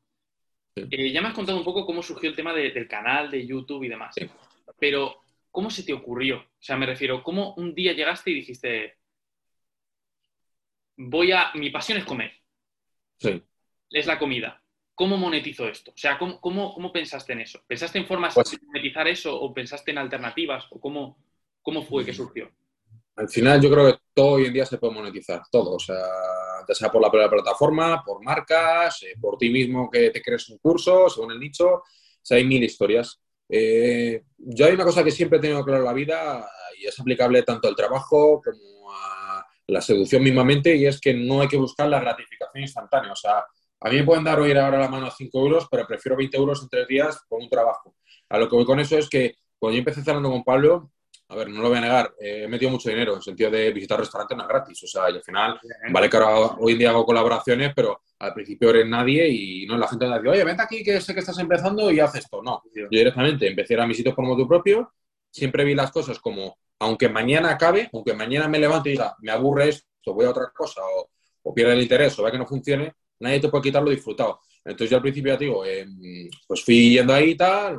[0.76, 3.84] Eh, ya me has contado un poco cómo surgió el tema del canal de YouTube
[3.84, 4.14] y demás,
[4.78, 5.16] pero
[5.50, 6.38] ¿cómo se te ocurrió?
[6.38, 8.96] O sea, me refiero, ¿cómo un día llegaste y dijiste,
[10.96, 12.32] voy a, mi pasión es comer?
[13.18, 13.42] Sí.
[13.90, 14.59] Es la comida.
[15.00, 15.92] ¿Cómo monetizo esto?
[15.92, 17.62] O sea, ¿cómo, cómo, pensaste en eso?
[17.66, 20.66] ¿Pensaste en formas pues de monetizar eso o pensaste en alternativas?
[20.68, 21.16] ¿O cómo,
[21.62, 22.50] cómo fue que surgió?
[23.16, 25.76] Al final yo creo que todo hoy en día se puede monetizar, todo.
[25.76, 25.96] O sea,
[26.68, 30.58] ya sea por la, plataforma, por marcas, eh, por ti mismo que te crees un
[30.58, 31.76] curso, según el nicho.
[31.76, 31.84] O
[32.20, 33.18] sea, hay mil historias.
[33.48, 36.46] Eh, yo hay una cosa que siempre he tenido claro en la vida
[36.78, 41.40] y es aplicable tanto al trabajo como a la seducción mismamente y es que no
[41.40, 43.12] hay que buscar la gratificación instantánea.
[43.12, 43.46] O sea,
[43.80, 46.36] a mí me pueden dar hoy ahora la mano a 5 euros, pero prefiero 20
[46.36, 47.94] euros en tres días por un trabajo.
[48.28, 50.90] A lo que voy con eso es que cuando yo empecé cerrando con Pablo,
[51.28, 53.50] a ver, no lo voy a negar, eh, he metido mucho dinero en el sentido
[53.50, 54.82] de visitar restaurantes no es gratis.
[54.82, 58.34] O sea, y al final, vale que ahora hoy en día hago colaboraciones, pero al
[58.34, 61.20] principio eres nadie y no la gente me dice, oye, vente aquí que sé que
[61.20, 62.42] estás empezando y haz esto.
[62.42, 64.92] No, yo directamente empecé a ir a mis sitios por modo propio,
[65.30, 69.30] siempre vi las cosas como, aunque mañana acabe, aunque mañana me levante y diga, me
[69.30, 71.10] aburre esto, voy a otra cosa, o,
[71.42, 74.40] o pierda el interés, o vea que no funcione, nadie te puede quitar lo disfrutado.
[74.64, 75.86] Entonces yo al principio ya te digo, eh,
[76.46, 77.78] pues fui yendo ahí y tal,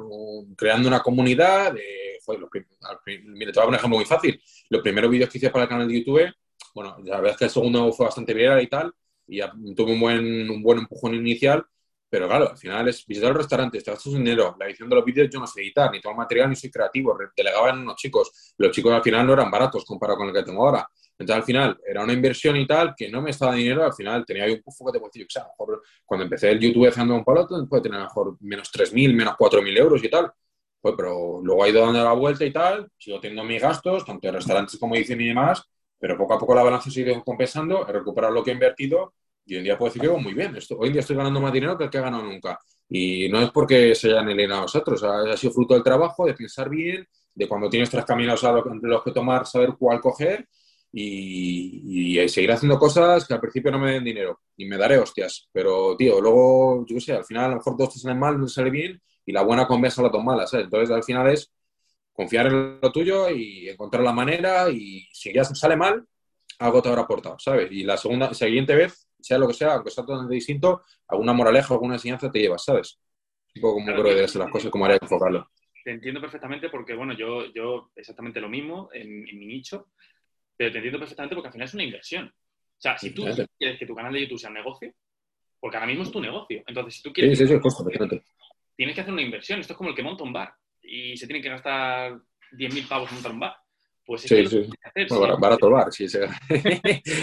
[0.56, 1.76] creando una comunidad.
[1.78, 4.42] Eh, fue lo te voy a poner un ejemplo muy fácil.
[4.70, 6.34] Los primeros vídeos que hice para el canal de YouTube,
[6.74, 8.94] bueno, la verdad es que el segundo fue bastante viral y tal,
[9.28, 11.66] y ya tuve un buen, un buen empujón inicial,
[12.10, 15.06] pero claro, al final es visitar los restaurantes, te gastas dinero, la edición de los
[15.06, 18.54] vídeos yo no sé editar, ni todo el material, ni soy creativo, delegaban unos chicos.
[18.58, 20.88] Los chicos al final no eran baratos comparado con el que tengo ahora.
[21.22, 23.86] Entonces, al final, era una inversión y tal que no me estaba dinero.
[23.86, 26.60] Al final, tenía ahí un pufo que te puedo o sea, mejor cuando empecé el
[26.60, 30.10] YouTube haciendo un paloto, puede tener a lo mejor menos 3.000, menos 4.000 euros y
[30.10, 30.32] tal.
[30.82, 34.28] Pues, pero luego ha ido dando la vuelta y tal, sigo teniendo mis gastos, tanto
[34.28, 35.64] en restaurantes como dicen y demás,
[36.00, 39.14] pero poco a poco la balanza sigue compensando, he recuperado lo que he invertido
[39.46, 40.56] y hoy en día puedo decir que muy bien.
[40.56, 42.60] Esto, hoy en día estoy ganando más dinero que el que he ganado nunca.
[42.90, 46.34] Y no es porque se hayan alienado a vosotros, ha sido fruto del trabajo, de
[46.34, 50.48] pensar bien, de cuando tienes tres caminos a los que tomar, saber cuál coger
[50.94, 55.50] y, seguir haciendo cosas que al principio no me den dinero y me daré hostias.
[55.52, 58.40] Pero, tío, luego, yo qué sé, al final a lo mejor dos te salen mal,
[58.40, 60.54] no te sale bien y la buena compensa la dos malas.
[60.54, 61.52] Entonces, al final es
[62.12, 66.06] confiar en lo tuyo y encontrar la manera y si ya sale mal,
[66.60, 67.72] algo te habrá aportado, ¿sabes?
[67.72, 71.74] Y la segunda, siguiente vez, sea lo que sea, aunque sea totalmente distinto, alguna moraleja,
[71.74, 73.00] alguna enseñanza te llevas, ¿sabes?
[73.56, 75.50] Un poco como creo que ser las cosas, como haría enfocarlo.
[75.84, 79.88] Te entiendo perfectamente porque, bueno, yo, yo exactamente lo mismo en mi nicho
[80.62, 82.28] pero te entiendo perfectamente porque al final es una inversión.
[82.28, 83.26] O sea, si tú
[83.58, 84.94] quieres que tu canal de YouTube sea un negocio,
[85.60, 86.62] porque ahora mismo es tu negocio.
[86.68, 87.36] Entonces, si tú quieres.
[87.36, 88.22] Sí, sí, sí,
[88.76, 89.60] tienes que hacer una inversión.
[89.60, 92.12] Esto es como el que monta un bar y se tiene que gastar
[92.52, 93.56] 10.000 pavos en montar un bar.
[94.06, 94.70] Pues sí, sí.
[95.10, 96.06] bueno, barato el bar, sí.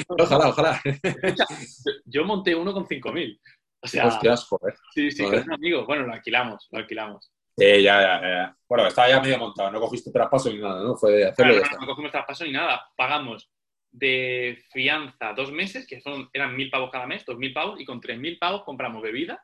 [0.09, 0.83] ojalá, ojalá.
[2.07, 3.41] Yo monté uno con 5.000.
[3.83, 4.75] O sea, Hostias, joder.
[4.93, 5.87] Sí, sí, con un amigo.
[5.87, 7.31] Bueno, lo alquilamos, lo alquilamos.
[7.59, 8.57] Eh, ya, ya, ya.
[8.69, 10.97] Bueno, estaba ya medio montado, no cogiste traspaso ni nada, ¿no?
[10.97, 12.89] Fue de hacerlo no, no, cogimos traspaso ni nada.
[12.97, 13.51] Pagamos
[13.91, 17.85] de fianza dos meses, que son, eran mil pavos cada mes, dos mil pavos, y
[17.85, 19.43] con tres mil pavos compramos bebida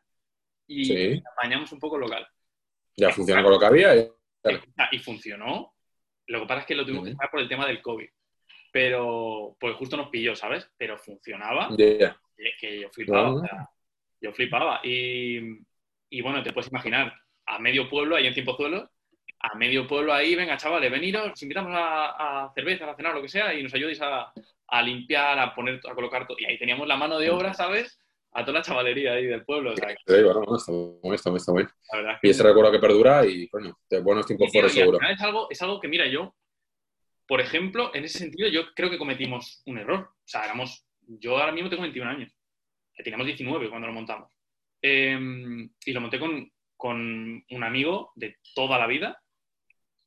[0.66, 1.22] y sí.
[1.32, 2.26] apañamos un poco local.
[2.96, 3.96] Ya funciona con lo que había.
[3.96, 4.08] Y,
[4.92, 5.74] y funcionó.
[6.26, 8.08] Lo que pasa es que lo tuvimos que pagar por el tema del COVID.
[8.70, 10.70] Pero, pues justo nos pilló, ¿sabes?
[10.76, 11.68] Pero funcionaba.
[11.76, 12.16] Yeah.
[12.36, 13.34] Es que yo flipaba.
[13.34, 13.68] O sea,
[14.20, 14.80] yo flipaba.
[14.84, 15.58] Y,
[16.10, 17.12] y bueno, te puedes imaginar,
[17.46, 18.90] a medio pueblo, ahí en Tiempozuelo,
[19.40, 23.28] a medio pueblo ahí, venga, chavales, veniros, os invitamos a, cerveza, a cenar, lo que
[23.28, 24.32] sea, y nos ayudéis a,
[24.82, 26.38] limpiar, a poner, a colocar todo.
[26.40, 28.00] Y ahí teníamos la mano de obra, ¿sabes?
[28.32, 29.72] A toda la chavalería ahí del pueblo.
[29.72, 31.66] O sea, sí, bueno, está muy, está muy, está muy.
[32.22, 34.98] Y ese recuerdo que perdura y, bueno, de buenos tiempos fuera seguro.
[35.08, 36.34] Es algo, es algo que, mira, yo,
[37.28, 40.00] por ejemplo, en ese sentido, yo creo que cometimos un error.
[40.00, 42.32] O sea, éramos, yo ahora mismo tengo 21 años,
[42.94, 44.32] que teníamos 19 cuando lo montamos.
[44.80, 49.20] Em, y lo monté con, con un amigo de toda la vida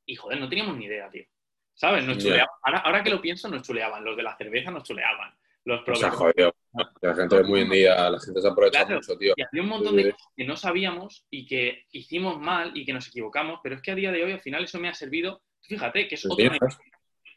[0.06, 1.26] y, joder, no teníamos ni idea, tío.
[1.74, 2.04] ¿Sabes?
[2.06, 2.50] Nos chuleaban.
[2.64, 4.04] Ahora, que lo pienso, nos chuleaban.
[4.04, 5.38] Los de la cerveza nos chuleaban.
[5.64, 6.54] Los o sea, joder,
[7.02, 9.34] la gente muy en día, la gente se aprovecha mucho, tío.
[9.36, 12.94] Y había un montón de cosas que no sabíamos y que hicimos mal y que
[12.94, 15.44] nos equivocamos, pero es que a día de hoy al final eso me ha servido.
[15.62, 16.80] Fíjate que es otro negocio,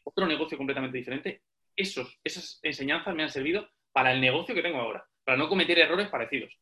[0.05, 1.43] otro negocio completamente diferente.
[1.75, 5.79] Esos, esas enseñanzas me han servido para el negocio que tengo ahora, para no cometer
[5.81, 6.57] errores parecidos.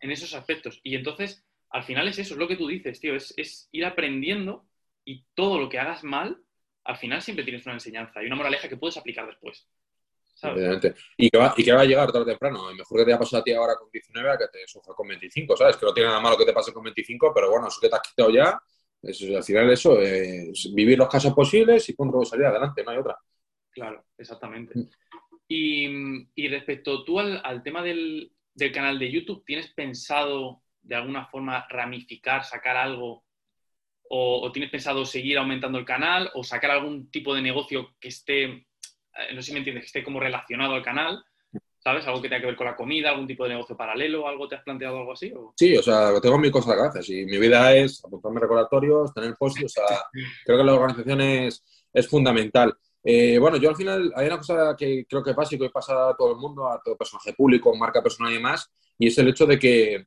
[0.00, 0.80] En esos aspectos.
[0.82, 4.66] Y entonces, al final es eso, es lo que tú dices, tío, es, ir aprendiendo
[5.04, 6.42] y todo lo que hagas mal,
[6.84, 9.68] al final siempre tienes una enseñanza y una moraleja que puedes aplicar después.
[11.16, 12.72] Y que, va, y que va a llegar tarde o temprano.
[12.72, 15.08] Mejor que te haya pasado a ti ahora con 19 a que te sufra con
[15.08, 15.76] 25, ¿sabes?
[15.76, 17.96] Que no tiene nada malo que te pase con 25, pero bueno, eso que te
[17.96, 18.60] has quitado ya,
[19.02, 23.18] al final eso, es vivir los casos posibles y punto salir adelante, no hay otra.
[23.70, 24.78] Claro, exactamente.
[24.78, 24.88] Mm.
[25.48, 28.32] Y, respecto tú al, tema del,
[28.72, 33.24] canal de YouTube, ¿tienes pensado de alguna forma ramificar, sacar algo?
[34.10, 38.44] O, tienes pensado seguir aumentando el canal o sacar algún tipo de negocio que esté,
[38.44, 38.64] eh,
[39.34, 41.22] no sé si me entiendes, que esté como relacionado al canal?
[41.78, 42.06] ¿Sabes?
[42.06, 44.56] Algo que tenga que ver con la comida, algún tipo de negocio paralelo, ¿algo te
[44.56, 45.32] has planteado algo así?
[45.56, 47.02] Sí, o sea, tengo mi cosa en la cabeza.
[47.02, 49.84] Si mi vida es apuntarme recordatorios, tener post o sea,
[50.44, 52.74] creo que la organización es, es fundamental.
[53.02, 56.10] Eh, bueno, yo al final hay una cosa que creo que pasa y que pasa
[56.10, 59.28] a todo el mundo, a todo personaje público, marca personal y demás, y es el
[59.28, 60.06] hecho de que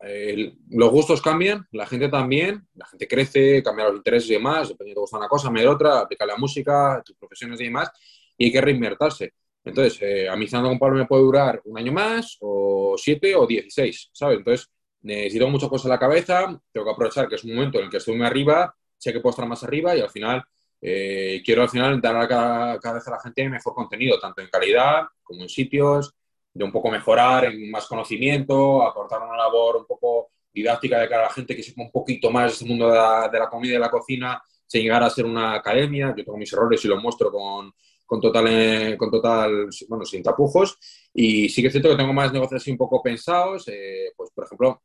[0.00, 4.68] eh, los gustos cambian, la gente también, la gente crece, cambia los intereses y demás,
[4.68, 7.90] depende de te gusta una cosa, me otra, aplica la música, tus profesiones y demás,
[8.36, 9.32] y hay que reinvertirse.
[9.64, 13.34] Entonces, eh, a mí estando con Pablo me puede durar un año más, o siete,
[13.34, 14.38] o dieciséis, ¿sabes?
[14.38, 14.68] Entonces,
[15.02, 17.90] necesito muchas cosas en la cabeza, tengo que aprovechar que es un momento en el
[17.90, 20.42] que estoy muy arriba, sé que puedo estar más arriba y al final
[20.80, 24.48] eh, quiero al final dar a cada, vez a la gente mejor contenido, tanto en
[24.48, 26.14] calidad como en sitios,
[26.52, 31.24] de un poco mejorar en más conocimiento, aportar una labor un poco didáctica de cara
[31.24, 33.74] a la gente que sepa un poquito más de este mundo de la, comida y
[33.74, 36.14] de la cocina, sin llegar a ser una academia.
[36.16, 37.72] Yo tengo mis errores y los muestro con,
[38.06, 40.78] con total, eh, con total, bueno, sin tapujos.
[41.12, 43.68] Y sí que es cierto que tengo más negocios así un poco pensados.
[43.68, 44.82] Eh, pues, por ejemplo,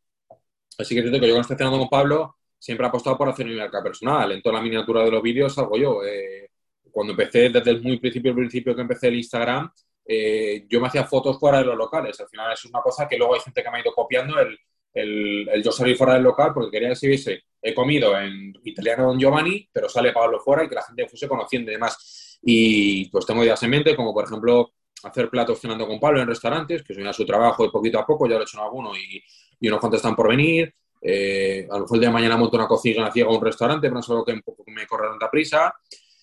[0.80, 3.28] sí que es cierto que yo cuando estoy cenando con Pablo, siempre he apostado por
[3.28, 4.32] hacer mi marca personal.
[4.32, 6.04] En toda la miniatura de los vídeos salgo yo.
[6.04, 6.50] Eh,
[6.92, 9.72] cuando empecé, desde el muy principio, principio que empecé el Instagram,
[10.06, 12.20] eh, yo me hacía fotos fuera de los locales.
[12.20, 14.60] Al final es una cosa que luego hay gente que me ha ido copiando el,
[14.94, 19.08] el, yo salir fuera del local porque quería que se viese, he comido en italiano
[19.08, 22.40] Don Giovanni, pero sale Pablo fuera y que la gente fuese conociendo y demás.
[22.44, 26.28] Y pues tengo ideas en mente, como por ejemplo hacer platos cenando con Pablo en
[26.28, 28.96] restaurantes, que es su trabajo y poquito a poco, ya lo he hecho en alguno
[28.96, 29.24] y,
[29.60, 30.76] y unos contestan por venir.
[31.02, 33.88] Eh, a lo mejor el día de mañana monto una cocina ciega a un restaurante,
[33.88, 35.74] pero no solo que me corre tanta prisa.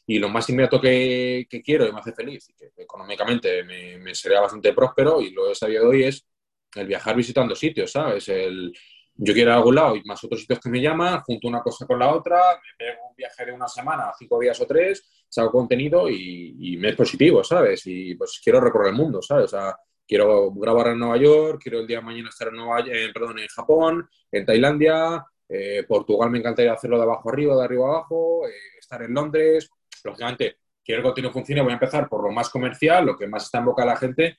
[0.07, 4.41] Y lo más inmediato que, quiero y me hace feliz, y que económicamente me, sería
[4.41, 6.27] bastante próspero, y lo he sabido hoy, es
[6.75, 8.27] el viajar visitando sitios, ¿sabes?
[8.29, 8.73] El,
[9.17, 11.61] yo quiero ir a algún lado y más otros sitios que me llaman, junto una
[11.61, 15.07] cosa con la otra, me pego un viaje de una semana, cinco días o tres,
[15.29, 17.83] saco contenido y, y me es positivo, ¿sabes?
[17.87, 19.47] Y pues quiero recorrer el mundo, ¿sabes?
[19.47, 19.77] O sea,
[20.09, 23.39] quiero grabar en Nueva York, quiero el día de mañana estar en, Nueva, eh, perdón,
[23.39, 28.49] en Japón, en Tailandia, eh, Portugal me encantaría hacerlo de abajo arriba, de arriba abajo,
[28.49, 29.71] eh, estar en Londres.
[30.03, 33.27] Lógicamente, quiero que el contenido funcione, voy a empezar por lo más comercial, lo que
[33.27, 34.39] más está en boca de la gente,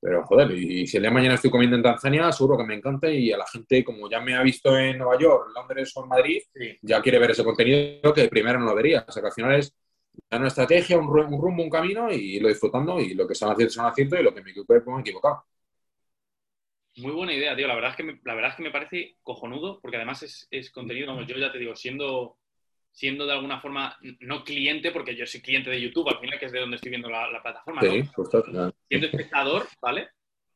[0.00, 2.74] pero joder, y si el día de mañana estoy comiendo en Tanzania, seguro que me
[2.74, 6.02] encanta y a la gente, como ya me ha visto en Nueva York, Londres o
[6.02, 6.42] en Madrid,
[6.82, 9.04] ya quiere ver ese contenido que primero no lo vería.
[9.08, 9.74] O sea que al final es
[10.30, 13.86] una estrategia, un, rumbo, un camino y lo disfrutando y lo que están haciendo, están
[13.86, 15.44] haciendo y lo que me equivoqué, pues me he equivocado.
[16.96, 17.66] Muy buena idea, tío.
[17.66, 20.70] La verdad es que me, la verdad es que me parece cojonudo porque además es,
[20.70, 22.38] contenido, como yo ya te digo, siendo,
[22.92, 26.46] siendo de alguna forma no cliente, porque yo soy cliente de YouTube, al final que
[26.46, 28.02] es de donde estoy viendo la, plataforma, sí,
[28.88, 30.08] siendo espectador, ¿vale?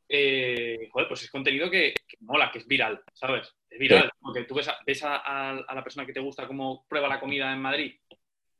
[0.08, 3.54] Eh, joder, pues es contenido que, mola, que es viral, ¿sabes?
[3.68, 4.68] Es viral, porque tú ves,
[5.02, 7.96] a, a, la persona que te gusta cómo prueba la comida en Madrid,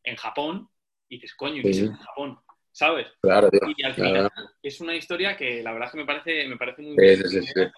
[0.02, 0.68] en Japón,
[1.08, 2.38] y dices, coño, ¿qué es en Japón?
[2.70, 3.08] ¿Sabes?
[3.20, 3.60] Claro, tío.
[3.76, 4.30] Y al final
[4.62, 7.22] es una historia que la verdad es que me parece, me parece muy bien.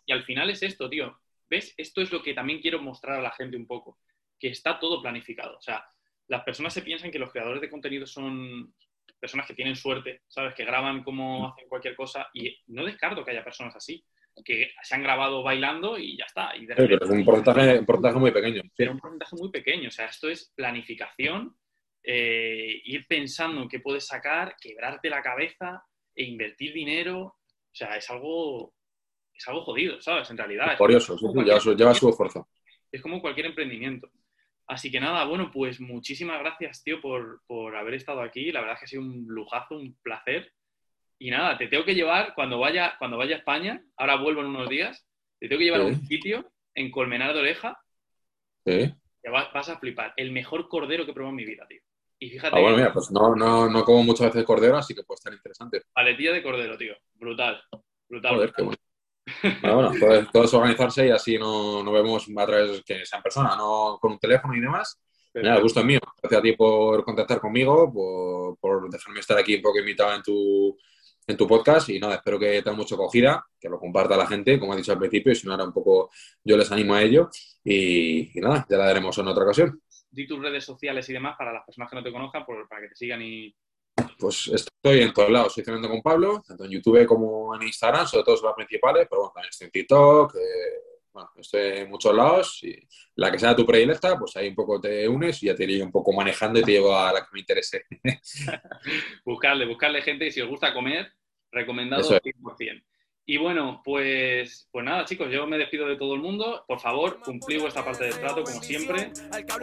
[0.06, 1.18] y al final es esto, tío.
[1.48, 1.74] ¿Ves?
[1.76, 3.98] Esto es lo que también quiero mostrar a la gente un poco,
[4.38, 5.56] que está todo planificado.
[5.56, 5.84] O sea,
[6.28, 8.74] las personas se piensan que los creadores de contenido son
[9.18, 10.54] personas que tienen suerte, ¿sabes?
[10.54, 14.04] Que graban como hacen cualquier cosa y no descarto que haya personas así,
[14.44, 16.56] que se han grabado bailando y ya está.
[16.56, 18.62] Y pero es un porcentaje, un porcentaje muy pequeño.
[18.76, 19.88] Pero un porcentaje muy pequeño.
[19.88, 21.56] O sea, esto es planificación
[22.02, 25.84] eh, ir pensando en qué puedes sacar, quebrarte la cabeza
[26.14, 27.20] e invertir dinero.
[27.22, 28.74] O sea, es algo,
[29.34, 30.30] es algo jodido, ¿sabes?
[30.30, 30.76] En realidad.
[30.76, 31.16] Curioso,
[31.74, 32.48] lleva, su esfuerzo.
[32.90, 34.10] Es como cualquier emprendimiento.
[34.66, 38.52] Así que nada, bueno, pues muchísimas gracias, tío, por, haber estado aquí.
[38.52, 40.52] La verdad es que ha sido un lujazo, un placer.
[41.18, 44.46] Y nada, te tengo que llevar cuando vaya, cuando vaya a España, ahora vuelvo en
[44.46, 45.06] unos días,
[45.38, 47.78] te tengo que llevar a un sitio en Colmenar de Oreja.
[48.64, 48.94] Sí.
[49.30, 50.14] vas, vas, a flipar.
[50.16, 51.82] El mejor cordero que he probado en mi vida, tío.
[52.22, 52.56] Y fíjate.
[52.56, 55.32] Ah, bueno, mira, pues no, no, no como muchas veces cordero, así que puede estar
[55.32, 55.82] interesante.
[55.92, 56.94] Paletilla de cordero, tío.
[57.14, 57.62] Brutal.
[58.08, 58.34] Brutal.
[58.34, 58.78] Joder, qué bueno.
[59.62, 63.22] bueno, bueno, todo, es organizarse y así no, no vemos a través que sea en
[63.22, 65.00] persona, no con un teléfono y demás.
[65.32, 66.00] El gusto es mío.
[66.20, 70.22] Gracias a ti por contactar conmigo, por, por, dejarme estar aquí un poco invitado en
[70.22, 70.76] tu,
[71.26, 74.60] en tu podcast y nada, espero que tenga mucho acogida, que lo comparta la gente,
[74.60, 76.10] como he dicho al principio, y si no, ahora un poco
[76.44, 77.30] yo les animo a ello
[77.64, 81.36] y, y nada, ya la daremos en otra ocasión di tus redes sociales y demás
[81.38, 83.54] para las personas que no te conozcan, para que te sigan y...
[84.18, 88.06] Pues estoy en todos lados, estoy cenando con Pablo, tanto en YouTube como en Instagram,
[88.06, 91.90] sobre todo son las principales, pero bueno, también estoy en TikTok, eh, bueno, estoy en
[91.90, 92.76] muchos lados y
[93.16, 95.84] la que sea tu predilecta, pues ahí un poco te unes y ya te iría
[95.84, 97.84] un poco manejando y te llevo a la que me interese.
[99.24, 101.12] buscarle, buscarle gente y si os gusta comer,
[101.52, 102.84] Recomendado 100%.
[103.30, 106.64] Y bueno, pues, pues nada, chicos, yo me despido de todo el mundo.
[106.66, 109.12] Por favor, cumplid vuestra parte del trato, como siempre.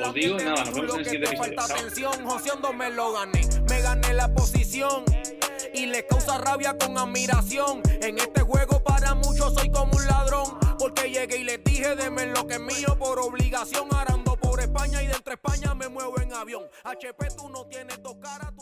[0.06, 2.12] Os digo, nada, nos vemos en el siguiente episodio.
[3.68, 5.04] Me gané la posición
[5.74, 7.82] y le causa rabia con admiración.
[8.02, 10.58] En este juego para muchos soy como un ladrón.
[10.80, 13.90] Porque llegué y les dije, denme lo que es mío por obligación.
[13.94, 16.64] Arando por España y de entre España me muevo en avión.
[16.86, 18.54] HP, tú no tienes dos caras,